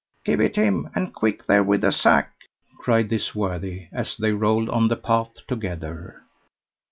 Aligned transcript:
"Give 0.25 0.41
it 0.41 0.55
him, 0.55 0.89
and 0.95 1.13
quick 1.13 1.45
there 1.45 1.61
with 1.61 1.81
the 1.81 1.91
sack!" 1.91 2.31
cried 2.79 3.09
this 3.09 3.35
worthy, 3.35 3.85
as 3.91 4.17
they 4.17 4.31
rolled 4.33 4.67
on 4.69 4.87
the 4.87 4.97
path 4.97 5.29
together. 5.47 6.23